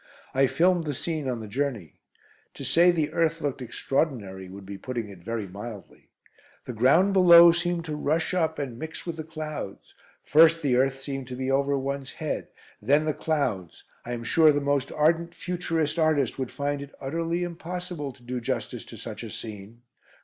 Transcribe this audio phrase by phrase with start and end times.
[0.33, 1.99] I filmed the scene on the journey.
[2.55, 6.09] To say the earth looked extraordinary would be putting it very mildly.
[6.65, 9.93] The ground below seemed to rush up and mix with the clouds.
[10.23, 12.47] First the earth seemed to be over one's head,
[12.81, 13.83] then the clouds.
[14.03, 18.41] I am sure the most ardent futurist artist would find it utterly impossible to do
[18.41, 19.83] justice to such a scene.